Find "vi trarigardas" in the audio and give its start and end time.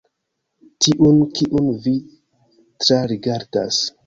1.85-3.85